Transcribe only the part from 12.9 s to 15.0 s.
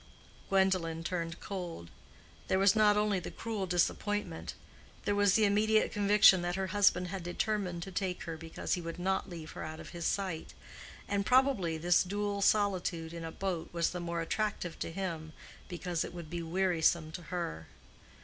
in a boat was the more attractive to